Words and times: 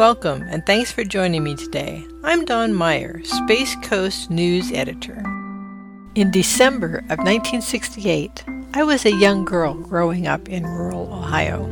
Welcome, 0.00 0.46
and 0.48 0.64
thanks 0.64 0.90
for 0.90 1.04
joining 1.04 1.44
me 1.44 1.54
today. 1.54 2.06
I'm 2.24 2.46
Dawn 2.46 2.72
Meyer, 2.72 3.22
Space 3.22 3.76
Coast 3.82 4.30
News 4.30 4.72
Editor. 4.72 5.22
In 6.14 6.30
December 6.30 7.00
of 7.10 7.18
1968, 7.18 8.42
I 8.72 8.82
was 8.82 9.04
a 9.04 9.12
young 9.12 9.44
girl 9.44 9.74
growing 9.74 10.26
up 10.26 10.48
in 10.48 10.64
rural 10.64 11.12
Ohio. 11.12 11.66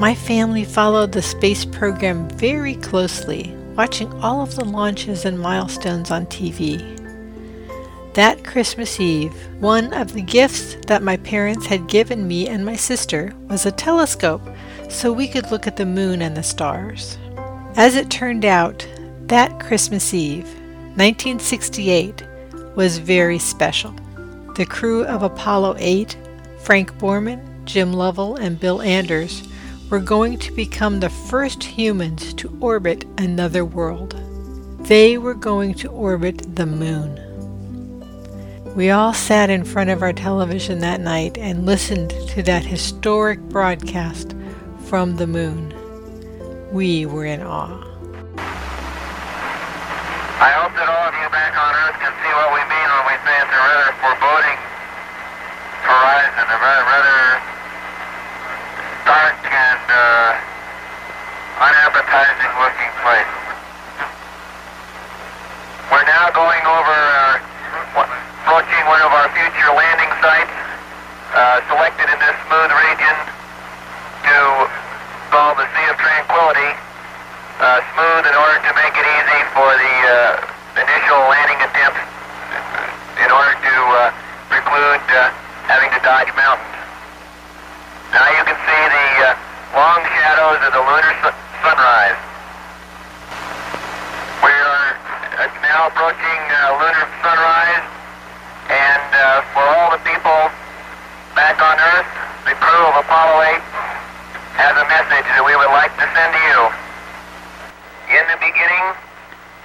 My 0.00 0.16
family 0.16 0.64
followed 0.64 1.12
the 1.12 1.22
space 1.22 1.64
program 1.64 2.28
very 2.30 2.74
closely, 2.74 3.54
watching 3.76 4.12
all 4.14 4.42
of 4.42 4.56
the 4.56 4.64
launches 4.64 5.24
and 5.24 5.38
milestones 5.38 6.10
on 6.10 6.26
TV. 6.26 6.82
That 8.14 8.42
Christmas 8.42 8.98
Eve, 8.98 9.32
one 9.60 9.94
of 9.94 10.12
the 10.12 10.22
gifts 10.22 10.76
that 10.88 11.04
my 11.04 11.16
parents 11.18 11.66
had 11.66 11.86
given 11.86 12.26
me 12.26 12.48
and 12.48 12.66
my 12.66 12.74
sister 12.74 13.32
was 13.46 13.64
a 13.64 13.70
telescope 13.70 14.42
so 14.88 15.12
we 15.12 15.28
could 15.28 15.52
look 15.52 15.68
at 15.68 15.76
the 15.76 15.86
moon 15.86 16.20
and 16.20 16.36
the 16.36 16.42
stars. 16.42 17.16
As 17.78 17.94
it 17.94 18.10
turned 18.10 18.44
out, 18.44 18.84
that 19.28 19.60
Christmas 19.60 20.12
Eve, 20.12 20.48
1968, 20.96 22.26
was 22.74 22.98
very 22.98 23.38
special. 23.38 23.94
The 24.56 24.66
crew 24.66 25.04
of 25.04 25.22
Apollo 25.22 25.76
8, 25.78 26.18
Frank 26.58 26.98
Borman, 26.98 27.64
Jim 27.66 27.92
Lovell, 27.92 28.34
and 28.34 28.58
Bill 28.58 28.82
Anders, 28.82 29.46
were 29.90 30.00
going 30.00 30.40
to 30.40 30.50
become 30.50 30.98
the 30.98 31.08
first 31.08 31.62
humans 31.62 32.34
to 32.34 32.58
orbit 32.60 33.04
another 33.16 33.64
world. 33.64 34.20
They 34.80 35.16
were 35.16 35.34
going 35.34 35.74
to 35.74 35.88
orbit 35.88 36.56
the 36.56 36.66
moon. 36.66 37.14
We 38.74 38.90
all 38.90 39.14
sat 39.14 39.50
in 39.50 39.62
front 39.62 39.90
of 39.90 40.02
our 40.02 40.12
television 40.12 40.80
that 40.80 41.00
night 41.00 41.38
and 41.38 41.64
listened 41.64 42.10
to 42.30 42.42
that 42.42 42.64
historic 42.64 43.38
broadcast 43.38 44.34
from 44.86 45.14
the 45.14 45.28
moon. 45.28 45.77
We 46.72 47.06
were 47.06 47.24
in 47.24 47.40
awe. 47.40 47.80
I 50.38 50.52
hope 50.52 50.76
that 50.76 50.84
all 50.84 51.08
of 51.08 51.16
you 51.16 51.28
back 51.32 51.56
on 51.56 51.72
Earth 51.72 51.96
can 51.96 52.12
see 52.20 52.28
what 52.28 52.52
we 52.52 52.60
mean 52.68 52.88
when 52.92 53.04
we 53.08 53.16
say 53.24 53.34
it's 53.40 53.48
a 53.48 53.56
rather 53.56 53.90
foreboding 54.04 54.58
horizon, 55.88 56.44
a 56.44 56.58
very 56.60 56.82
rather 56.84 57.40
dark 59.08 59.40
and 59.48 59.82
uh, 59.88 60.36
unappetizing 61.64 62.52
looking 62.60 62.92
place. 63.00 63.32
We're 65.88 66.04
now 66.04 66.28
going 66.36 66.64
over 66.68 66.96
our, 67.16 67.40
approaching 68.44 68.84
one 68.84 69.00
of 69.00 69.10
our 69.16 69.32
future 69.32 69.72
landing 69.72 70.12
sites, 70.20 70.52
uh, 71.32 71.64
selected 71.72 72.12
in 72.12 72.18
this 72.20 72.36
smooth 72.44 72.72
region 72.76 73.16
to 74.28 74.68
call 75.32 75.52
the 75.56 75.64
Sea 75.76 75.86
of 75.92 75.96
Tranquility, 76.00 76.72
uh, 77.60 77.80
smooth 77.92 78.24
in 78.28 78.34
order 78.36 78.58
to 78.64 78.70
make 78.76 78.94
it 78.96 79.04
easy 79.04 79.40
for 79.58 79.74
the 79.74 79.96
uh, 80.06 80.78
initial 80.78 81.18
landing 81.26 81.58
attempts 81.58 81.98
in 83.18 83.26
order 83.26 83.58
to 83.58 83.74
uh, 83.90 84.14
preclude 84.46 85.02
uh, 85.10 85.34
having 85.66 85.90
to 85.90 85.98
dodge 86.06 86.30
mountains. 86.38 86.78
Now 88.14 88.22
you 88.38 88.42
can 88.46 88.54
see 88.54 88.82
the 88.86 89.10
uh, 89.26 89.34
long 89.74 89.98
shadows 90.14 90.62
of 90.62 90.70
the 90.70 90.78
lunar 90.78 91.10
su 91.18 91.30
sunrise. 91.58 92.22
We 94.46 94.54
are 94.54 94.94
uh, 95.42 95.50
now 95.66 95.90
approaching 95.90 96.40
uh, 96.54 96.78
lunar 96.78 97.06
sunrise, 97.18 97.86
and 98.70 99.10
for 99.58 99.66
all 99.74 99.90
the 99.90 100.02
people 100.06 100.54
back 101.34 101.58
on 101.58 101.74
Earth, 101.98 102.10
the 102.46 102.54
crew 102.62 102.84
of 102.94 103.02
Apollo 103.02 103.42
8 103.42 103.58
has 104.54 104.74
a 104.78 104.86
message 104.86 105.26
that 105.34 105.42
we 105.42 105.58
would 105.58 105.74
like 105.74 105.90
to 105.98 106.06
send 106.14 106.30
to 106.30 106.42
you. 106.46 106.60
In 108.14 108.22
the 108.30 108.38
beginning, 108.38 109.07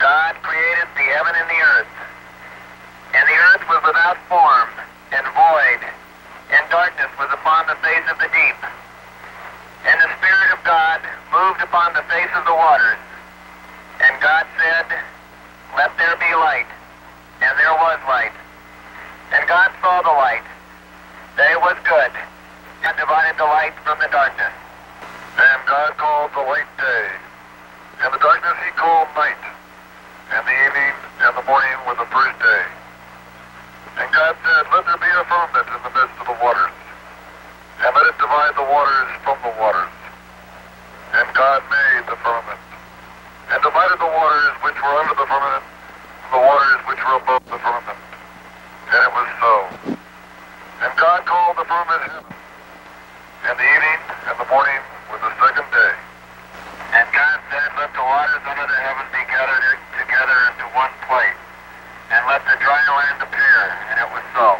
God 0.00 0.34
created 0.42 0.88
the 0.96 1.06
heaven 1.12 1.36
and 1.36 1.46
the 1.46 1.60
earth. 1.76 1.94
And 3.14 3.24
the 3.28 3.38
earth 3.52 3.64
was 3.68 3.84
without 3.84 4.16
form 4.26 4.70
and 5.12 5.24
void, 5.36 5.80
and 6.50 6.62
darkness 6.72 7.12
was 7.20 7.28
upon 7.30 7.68
the 7.68 7.76
face 7.84 8.06
of 8.08 8.16
the 8.16 8.30
deep. 8.32 8.60
And 9.84 9.96
the 10.00 10.10
Spirit 10.16 10.50
of 10.56 10.64
God 10.64 11.04
moved 11.30 11.60
upon 11.60 11.92
the 11.92 12.02
face 12.08 12.32
of 12.32 12.48
the 12.48 12.56
waters. 12.56 12.98
And 14.00 14.16
God 14.24 14.48
said, 14.56 14.88
Let 15.76 15.92
there 16.00 16.16
be 16.16 16.32
light. 16.34 16.68
And 17.44 17.52
there 17.60 17.76
was 17.76 18.00
light. 18.08 18.32
And 19.32 19.46
God 19.46 19.70
saw 19.80 20.02
the 20.02 20.10
light, 20.10 20.42
it 21.38 21.60
was 21.60 21.76
good, 21.84 22.12
and 22.82 22.96
divided 22.96 23.38
the 23.38 23.44
light 23.44 23.74
from 23.84 23.98
the 24.00 24.08
darkness. 24.08 24.52
And 25.36 25.58
God 25.66 25.96
called 25.96 26.32
the 26.34 26.42
light 26.42 26.66
day, 26.78 27.08
and 28.02 28.14
the 28.14 28.18
darkness 28.18 28.56
he 28.64 28.70
called 28.72 29.08
night, 29.14 29.38
and 30.30 30.42
the 30.46 30.56
evening 30.66 30.94
and 31.26 31.32
the 31.34 31.42
morning 31.42 31.76
were 31.86 31.98
the 31.98 32.06
first 32.06 32.38
day. 32.38 32.64
And 33.98 34.06
God 34.14 34.34
said, 34.46 34.62
Let 34.70 34.86
there 34.86 35.00
be 35.02 35.10
a 35.10 35.24
firmament 35.26 35.66
in 35.66 35.80
the 35.82 35.92
midst 35.92 36.16
of 36.22 36.26
the 36.30 36.38
waters, 36.38 36.74
and 37.82 37.90
let 37.90 38.06
it 38.06 38.16
divide 38.16 38.54
the 38.54 38.64
waters 38.64 39.10
from 39.26 39.36
the 39.42 39.52
waters. 39.58 39.90
And 41.18 41.26
God 41.34 41.60
made 41.66 42.06
the 42.06 42.14
firmament, 42.22 42.62
and 43.50 43.58
divided 43.58 43.98
the 43.98 44.06
waters 44.06 44.54
which 44.62 44.78
were 44.78 44.94
under 45.02 45.18
the 45.18 45.26
firmament 45.26 45.66
from 46.30 46.30
the 46.38 46.42
waters 46.46 46.80
which 46.86 47.02
were 47.02 47.16
above 47.18 47.42
the 47.50 47.58
firmament. 47.58 48.00
And 48.94 49.00
it 49.02 49.12
was 49.12 49.28
so. 49.42 49.54
And 50.86 50.90
God 50.94 51.26
called 51.26 51.58
the 51.58 51.66
firmament 51.66 52.06
heaven, 52.06 52.24
and 53.50 53.54
the 53.58 53.66
evening 53.66 54.00
and 54.30 54.36
the 54.38 54.46
morning 54.46 54.80
was 55.10 55.18
the 55.26 55.34
second 55.42 55.66
day. 55.74 55.94
And 56.94 57.06
God 57.10 57.36
said, 57.50 57.68
Let 57.74 57.90
the 57.98 58.02
waters 58.02 58.42
under 58.46 58.66
the 58.66 58.78
heaven 58.78 59.06
be 59.10 59.22
gathered 59.26 59.69
one 60.80 60.96
place, 61.04 61.40
and 62.08 62.24
let 62.24 62.40
the 62.48 62.56
dry 62.56 62.80
land 62.80 63.20
appear. 63.20 63.60
And 63.92 64.00
it 64.00 64.08
was 64.16 64.24
so. 64.32 64.56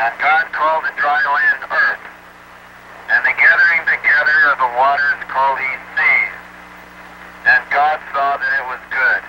And 0.00 0.12
God 0.16 0.48
called 0.56 0.88
the 0.88 0.96
dry 0.96 1.20
land 1.20 1.60
earth, 1.68 2.04
and 3.12 3.20
the 3.20 3.36
gathering 3.36 3.84
together 3.84 4.38
of 4.48 4.56
the 4.64 4.70
waters 4.80 5.20
called 5.28 5.60
he 5.60 5.72
seas. 5.92 6.36
And 7.44 7.60
God 7.68 8.00
saw 8.16 8.40
that 8.40 8.52
it 8.56 8.66
was 8.72 8.80
good. 8.88 9.22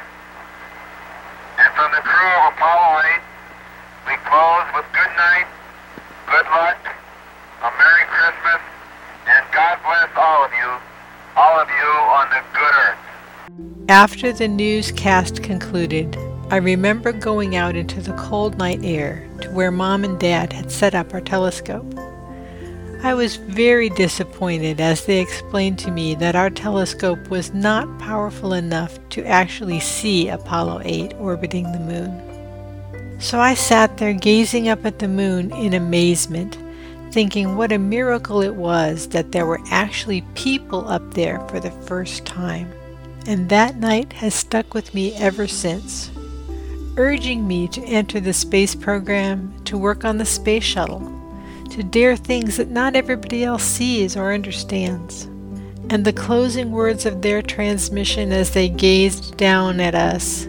And 1.59 1.69
from 1.75 1.91
the 1.91 2.03
crew 2.07 2.31
of 2.39 2.55
Apollo 2.55 3.03
8, 3.03 3.19
we 4.07 4.15
close 4.23 4.67
with 4.79 4.87
good 4.95 5.13
night, 5.19 5.47
good 6.31 6.47
luck, 6.55 6.79
a 6.87 7.69
Merry 7.75 8.05
Christmas, 8.15 8.63
and 9.27 9.43
God 9.51 9.75
bless 9.83 10.07
all 10.15 10.47
of 10.47 10.55
you, 10.55 10.71
all 11.35 11.59
of 11.59 11.67
you 11.67 11.89
on 12.15 12.31
the 12.31 12.41
good 12.55 12.75
earth. 12.79 13.74
After 13.89 14.33
the 14.33 14.47
newscast 14.47 15.43
concluded, 15.43 16.17
I 16.49 16.55
remember 16.55 17.11
going 17.11 17.55
out 17.55 17.75
into 17.75 18.01
the 18.01 18.13
cold 18.13 18.57
night 18.57 18.79
air 18.81 19.29
to 19.41 19.51
where 19.51 19.69
Mom 19.69 20.03
and 20.03 20.19
Dad 20.19 20.51
had 20.51 20.71
set 20.71 20.95
up 20.95 21.13
our 21.13 21.21
telescope. 21.21 21.85
I 23.03 23.13
was 23.13 23.35
very 23.35 23.89
disappointed 23.89 24.81
as 24.81 25.05
they 25.05 25.21
explained 25.21 25.77
to 25.79 25.91
me 25.91 26.15
that 26.15 26.35
our 26.35 26.49
telescope 26.49 27.29
was 27.29 27.53
not 27.53 27.99
powerful 27.99 28.53
enough 28.53 28.97
to 29.09 29.23
actually 29.23 29.79
see 29.79 30.29
Apollo 30.29 30.81
8 30.83 31.13
orbiting 31.19 31.71
the 31.71 31.79
moon. 31.79 33.19
So 33.21 33.39
I 33.39 33.53
sat 33.53 33.97
there 33.97 34.13
gazing 34.13 34.67
up 34.67 34.83
at 34.83 34.97
the 34.97 35.07
moon 35.07 35.51
in 35.51 35.75
amazement, 35.75 36.57
thinking 37.11 37.55
what 37.55 37.71
a 37.71 37.77
miracle 37.77 38.41
it 38.41 38.55
was 38.55 39.09
that 39.09 39.31
there 39.31 39.45
were 39.45 39.61
actually 39.69 40.23
people 40.33 40.87
up 40.87 41.13
there 41.13 41.39
for 41.49 41.59
the 41.59 41.69
first 41.69 42.25
time. 42.25 42.67
And 43.27 43.49
that 43.49 43.77
night 43.77 44.13
has 44.13 44.35
stuck 44.35 44.73
with 44.73 44.93
me 44.93 45.15
ever 45.15 45.47
since, 45.47 46.11
urging 46.95 47.47
me 47.47 47.67
to 47.69 47.81
enter 47.81 48.19
the 48.19 48.33
space 48.33 48.75
program, 48.75 49.53
to 49.65 49.77
work 49.77 50.05
on 50.05 50.17
the 50.17 50.25
space 50.25 50.63
shuttle, 50.63 51.11
to 51.71 51.81
dare 51.81 52.15
things 52.15 52.57
that 52.57 52.69
not 52.69 52.95
everybody 52.95 53.43
else 53.43 53.63
sees 53.63 54.15
or 54.15 54.31
understands. 54.31 55.23
And 55.89 56.05
the 56.05 56.13
closing 56.13 56.71
words 56.71 57.05
of 57.05 57.21
their 57.21 57.41
transmission 57.41 58.31
as 58.31 58.51
they 58.51 58.69
gazed 58.69 59.37
down 59.37 59.79
at 59.79 59.95
us, 59.95 60.45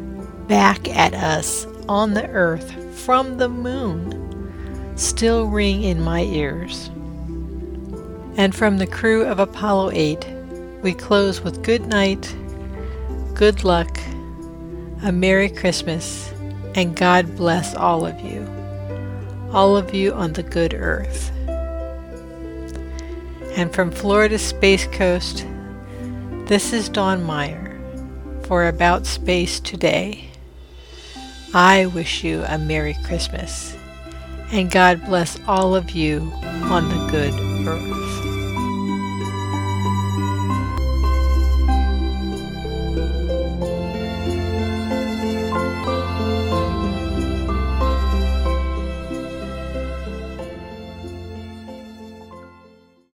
back 0.46 0.88
at 0.88 1.14
us, 1.14 1.66
on 1.88 2.12
the 2.12 2.28
earth, 2.28 2.72
from 2.94 3.38
the 3.38 3.48
moon, 3.48 4.92
still 4.96 5.46
ring 5.46 5.82
in 5.82 6.02
my 6.02 6.22
ears. 6.22 6.90
And 8.36 8.54
from 8.54 8.76
the 8.76 8.86
crew 8.86 9.24
of 9.24 9.38
Apollo 9.38 9.92
8, 9.92 10.26
we 10.82 10.92
close 10.92 11.40
with 11.40 11.62
good 11.62 11.86
night, 11.86 12.34
good 13.36 13.64
luck, 13.64 14.00
a 15.02 15.12
Merry 15.12 15.50
Christmas, 15.50 16.32
and 16.74 16.96
God 16.96 17.36
bless 17.36 17.74
all 17.74 18.06
of 18.06 18.18
you, 18.18 18.48
all 19.52 19.76
of 19.76 19.94
you 19.94 20.14
on 20.14 20.32
the 20.32 20.42
good 20.42 20.72
earth. 20.72 21.30
And 23.54 23.74
from 23.74 23.90
Florida 23.90 24.38
Space 24.38 24.86
Coast, 24.86 25.46
this 26.46 26.72
is 26.72 26.88
Dawn 26.88 27.24
Meyer 27.24 27.78
for 28.44 28.68
About 28.68 29.04
Space 29.04 29.60
Today. 29.60 30.30
I 31.52 31.84
wish 31.84 32.24
you 32.24 32.42
a 32.48 32.56
Merry 32.56 32.96
Christmas, 33.04 33.76
and 34.50 34.70
God 34.70 35.04
bless 35.04 35.38
all 35.46 35.74
of 35.74 35.90
you 35.90 36.32
on 36.42 36.88
the 36.88 37.06
good 37.10 37.34
earth. 37.68 38.25